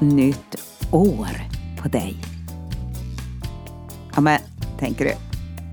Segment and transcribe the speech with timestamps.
[0.00, 0.56] nytt
[0.90, 1.28] år
[1.82, 2.16] på dig.
[4.14, 4.40] Ja men,
[4.78, 5.12] tänker du,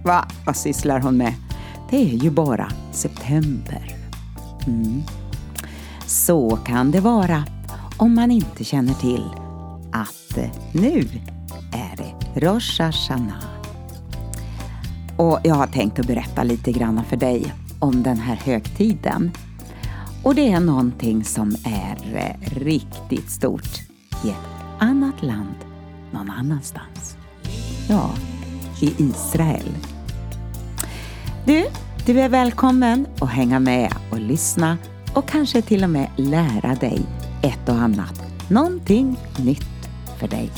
[0.04, 0.28] va?
[0.46, 1.34] Vad sysslar hon med?
[1.90, 3.96] Det är ju bara september.
[4.68, 5.04] Mm.
[6.06, 7.44] Så kan det vara
[7.98, 9.26] om man inte känner till
[9.92, 10.38] att
[10.72, 11.08] nu
[11.74, 13.44] är det Rosh Hashanah.
[15.18, 19.32] Och jag har tänkt att berätta lite grann för dig om den här högtiden.
[20.24, 23.86] Och det är någonting som är eh, riktigt stort
[24.24, 25.56] i ett annat land
[26.12, 27.18] någon annanstans.
[27.90, 28.10] Ja,
[28.82, 29.78] i Israel.
[31.46, 31.66] Du,
[32.06, 34.78] du är välkommen att hänga med och lyssna
[35.14, 37.02] och kanske till och med lära dig
[37.42, 38.22] ett och annat.
[38.50, 39.90] Någonting nytt
[40.20, 40.52] för dig.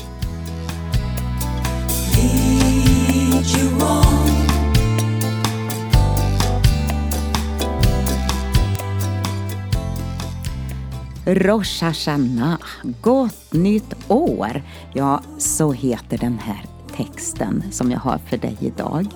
[11.28, 12.60] Rosh Hashanah,
[13.00, 14.62] gott nytt år.
[14.94, 16.64] Ja, så heter den här
[16.96, 19.06] texten som jag har för dig idag.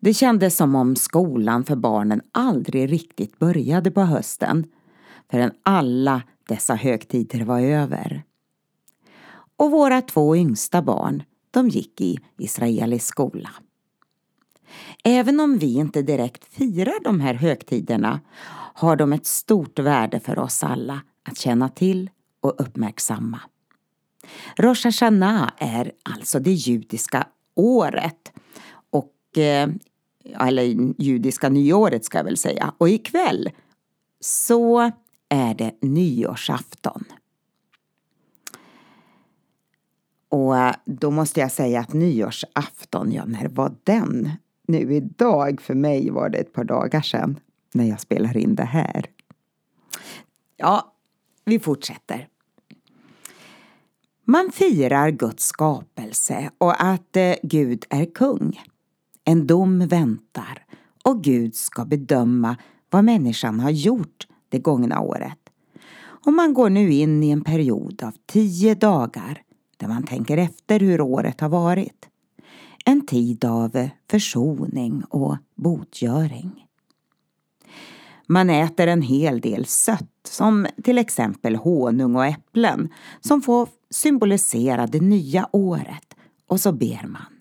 [0.00, 4.64] Det kändes som om skolan för barnen aldrig riktigt började på hösten
[5.30, 8.22] förrän alla dessa högtider var över.
[9.56, 13.50] Och våra två yngsta barn, de gick i israelisk skola.
[15.04, 18.20] Även om vi inte direkt firar de här högtiderna
[18.74, 23.40] har de ett stort värde för oss alla att känna till och uppmärksamma.
[24.56, 28.32] Rosh Hashanah är alltså det judiska året
[28.90, 29.68] och eh,
[30.40, 32.74] eller judiska nyåret ska jag väl säga.
[32.78, 33.50] Och ikväll
[34.20, 34.90] så
[35.28, 37.04] är det nyårsafton.
[40.28, 44.30] Och då måste jag säga att nyårsafton, ja när var den?
[44.66, 47.40] Nu idag, för mig var det ett par dagar sedan
[47.74, 49.06] när jag spelar in det här.
[50.56, 50.94] Ja,
[51.44, 52.28] vi fortsätter.
[54.24, 58.60] Man firar Guds skapelse och att eh, Gud är kung.
[59.24, 60.66] En dom väntar
[61.04, 62.56] och Gud ska bedöma
[62.90, 65.38] vad människan har gjort det gångna året.
[65.96, 69.42] Och man går nu in i en period av tio dagar
[69.76, 72.08] där man tänker efter hur året har varit.
[72.84, 76.66] En tid av försoning och botgöring.
[78.26, 84.86] Man äter en hel del sött som till exempel honung och äpplen som får symbolisera
[84.86, 86.14] det nya året
[86.46, 87.34] och så ber man.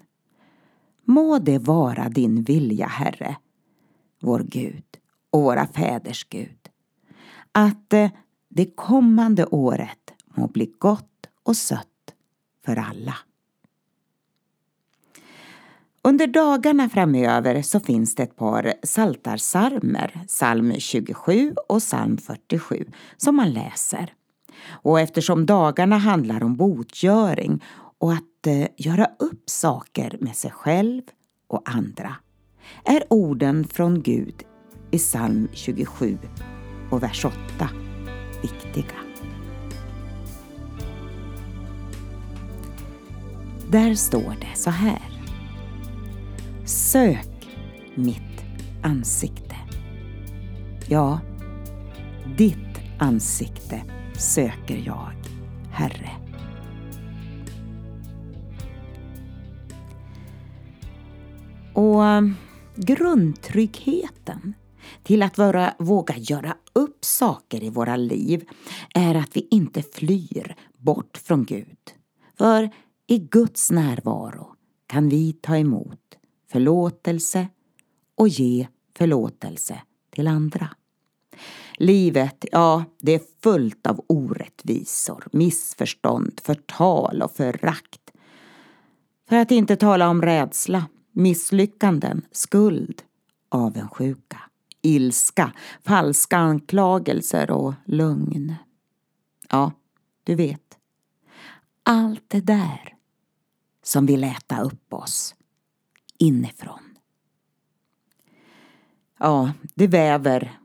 [1.05, 3.37] Må det vara din vilja, Herre,
[4.21, 4.83] vår Gud
[5.29, 6.69] och våra fäders Gud,
[7.51, 8.11] att eh,
[8.49, 11.87] det kommande året må bli gott och sött
[12.65, 13.15] för alla.
[16.07, 22.85] Under dagarna framöver så finns det ett par saltarsalmer, psalm 27 och psalm 47,
[23.17, 24.13] som man läser.
[24.69, 27.63] Och eftersom dagarna handlar om botgöring
[27.97, 31.01] och att eh, göra upp saker med sig själv
[31.47, 32.15] och andra
[32.83, 34.43] är orden från Gud
[34.91, 36.17] i psalm 27
[36.91, 37.33] och vers 8
[38.41, 38.95] viktiga.
[43.69, 45.12] Där står det så här.
[46.65, 47.47] Sök
[47.95, 48.45] mitt
[48.83, 49.55] ansikte.
[50.89, 51.19] Ja,
[52.37, 53.83] ditt ansikte
[54.17, 55.13] söker jag,
[55.71, 56.09] Herre.
[61.73, 62.21] Och eh,
[62.75, 64.53] grundtryggheten
[65.03, 68.49] till att vara, våga göra upp saker i våra liv
[68.93, 71.77] är att vi inte flyr bort från Gud.
[72.37, 72.69] För
[73.07, 74.55] i Guds närvaro
[74.87, 75.99] kan vi ta emot
[76.53, 77.47] förlåtelse
[78.15, 78.67] och ge
[78.97, 80.69] förlåtelse till andra.
[81.77, 88.11] Livet, ja, det är fullt av orättvisor, missförstånd, förtal och förakt.
[89.29, 93.01] För att inte tala om rädsla, misslyckanden, skuld,
[93.49, 94.41] avundsjuka,
[94.81, 98.55] ilska, falska anklagelser och lögn.
[99.49, 99.71] Ja,
[100.23, 100.77] du vet.
[101.83, 102.95] Allt det där
[103.83, 105.35] som vill äta upp oss
[106.23, 106.97] inifrån.
[109.19, 110.59] Ja, det väver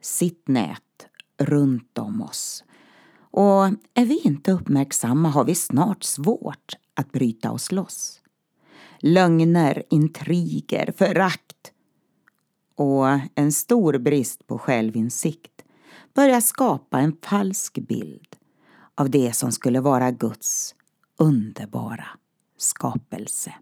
[0.00, 1.06] sitt nät
[1.38, 2.64] runt om oss.
[3.16, 8.20] Och är vi inte uppmärksamma har vi snart svårt att bryta oss loss.
[8.98, 11.72] Lögner, intriger, förakt
[12.76, 15.64] och en stor brist på självinsikt
[16.14, 18.36] börjar skapa en falsk bild
[18.94, 20.74] av det som skulle vara Guds
[21.18, 22.08] underbara
[22.58, 23.54] skapelse.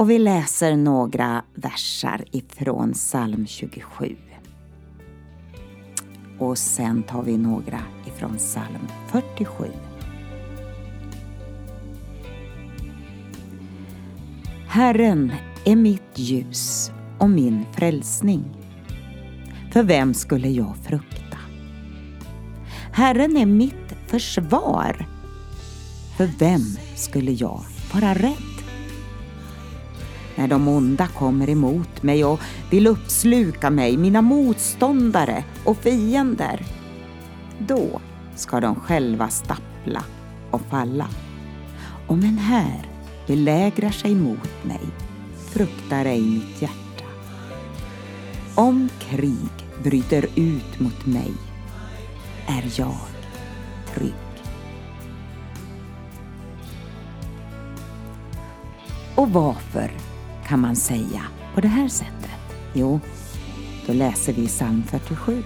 [0.00, 4.16] Och vi läser några versar ifrån psalm 27.
[6.38, 9.64] Och sen tar vi några ifrån psalm 47.
[14.68, 15.32] Herren
[15.64, 18.44] är mitt ljus och min frälsning.
[19.72, 21.38] För vem skulle jag frukta?
[22.92, 25.06] Herren är mitt försvar.
[26.16, 27.60] För vem skulle jag
[27.94, 28.49] vara rädd?
[30.40, 32.40] När de onda kommer emot mig och
[32.70, 36.66] vill uppsluka mig, mina motståndare och fiender.
[37.58, 38.00] Då
[38.36, 40.04] ska de själva stappla
[40.50, 41.08] och falla.
[42.06, 42.86] Om en här
[43.26, 44.80] belägrar sig mot mig
[45.46, 47.04] fruktar ej mitt hjärta.
[48.54, 51.32] Om krig bryter ut mot mig
[52.46, 53.00] är jag
[53.94, 54.14] trygg.
[59.14, 59.90] Och varför
[60.50, 61.22] kan man säga
[61.54, 62.30] på det här sättet?
[62.72, 63.00] Jo,
[63.86, 65.42] då läser vi psalm 47.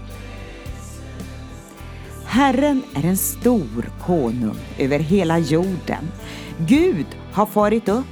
[2.24, 6.10] Herren är en stor konung över hela jorden.
[6.58, 8.04] Gud har farit upp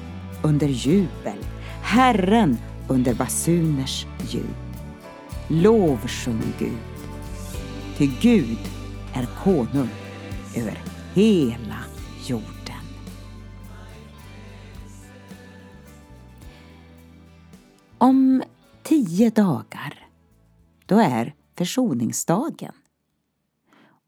[0.42, 1.38] under jubel,
[1.82, 2.58] Herren
[2.88, 4.44] under basuners ljud.
[5.48, 6.78] Lovsjung Gud,
[7.98, 8.58] ty Gud
[9.12, 9.88] är konung
[10.56, 10.78] över
[11.14, 11.78] hela
[12.26, 12.61] jorden.
[18.02, 18.43] Om
[18.82, 20.08] tio dagar,
[20.87, 22.75] då är försoningsdagen.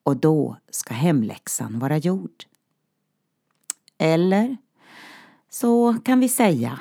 [0.02, 2.44] Och då ska hemläxan vara gjord.
[3.98, 4.56] Eller
[5.48, 6.80] så kan vi säga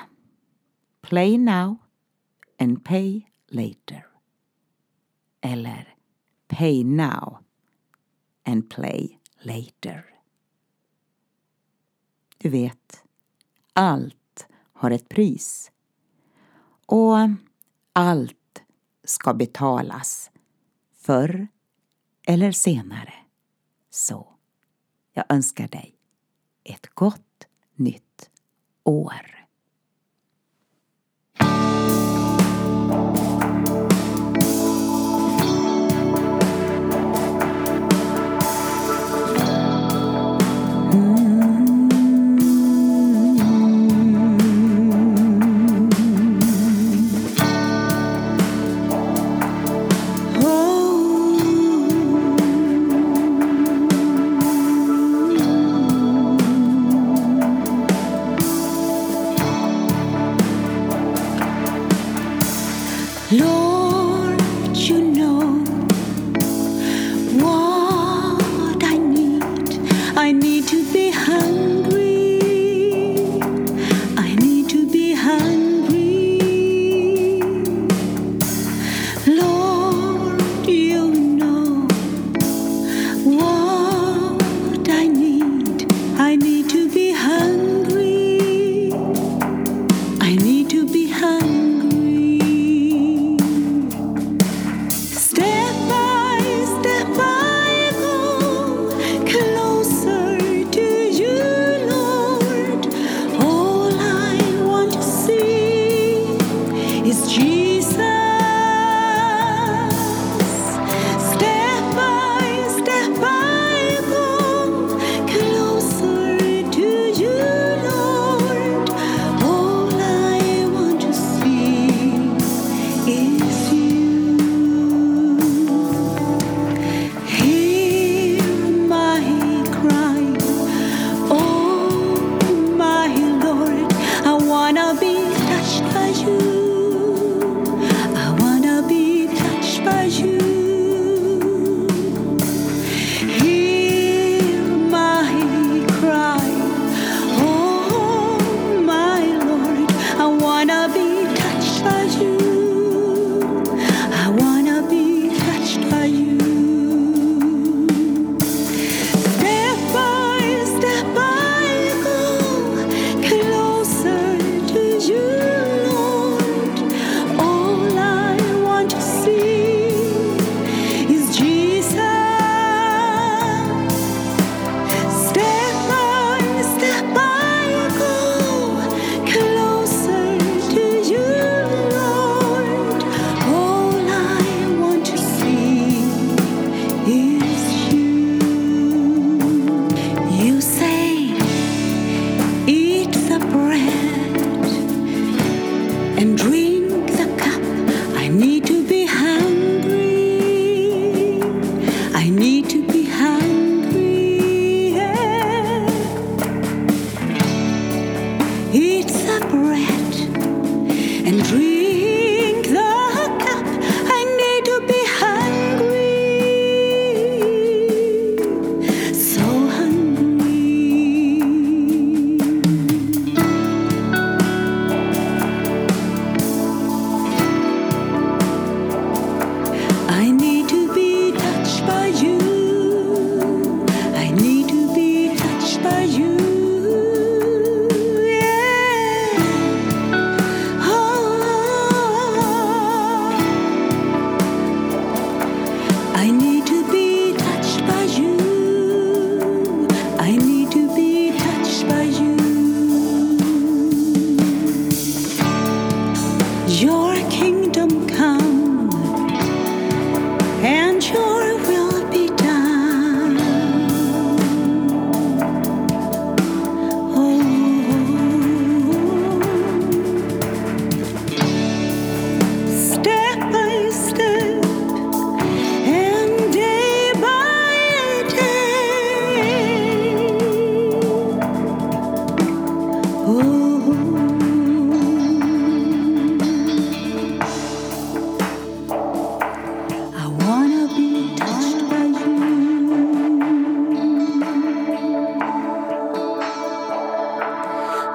[1.02, 1.78] Play now
[2.60, 4.08] and pay later.
[5.42, 5.96] Eller
[6.48, 7.38] Pay now
[8.46, 10.06] and play later.
[12.38, 13.04] Du vet,
[13.74, 15.73] allt har ett pris.
[16.94, 17.18] Och
[17.94, 18.64] allt
[19.04, 20.32] ska betalas
[20.96, 21.48] förr
[22.28, 23.14] eller senare.
[23.90, 24.28] Så
[25.14, 25.96] jag önskar dig
[26.64, 28.30] ett gott nytt
[28.84, 29.43] år.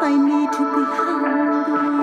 [0.08, 1.97] I need to be hungry.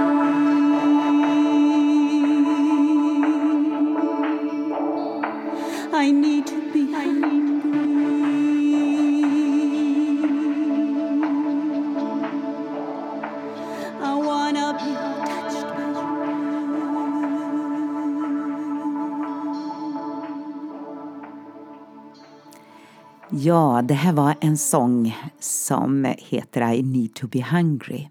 [23.45, 28.07] Ja, det här var en sång som heter I need to be hungry.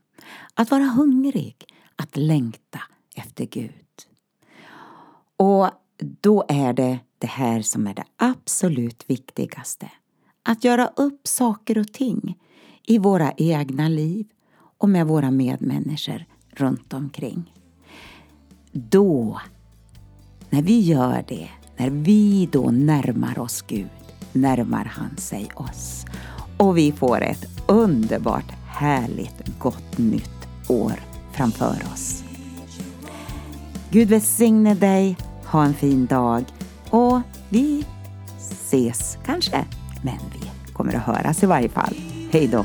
[0.54, 1.56] Att vara hungrig,
[1.96, 2.80] att längta
[3.14, 3.70] efter Gud.
[5.36, 5.70] Och
[6.20, 9.90] då är det det här som är det absolut viktigaste.
[10.42, 12.38] Att göra upp saker och ting
[12.86, 14.26] i våra egna liv
[14.78, 17.52] och med våra medmänniskor runt omkring.
[18.72, 19.40] Då,
[20.50, 24.03] när vi gör det, när vi då närmar oss Gud,
[24.34, 26.04] närmar han sig oss.
[26.56, 30.92] Och vi får ett underbart, härligt, gott nytt år
[31.32, 32.24] framför oss.
[33.90, 36.44] Gud välsigne dig, ha en fin dag
[36.90, 37.86] och vi
[38.38, 39.64] ses kanske,
[40.02, 41.94] men vi kommer att höras i varje fall.
[42.30, 42.64] Hej då!